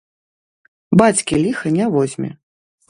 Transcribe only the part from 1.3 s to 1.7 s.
ліха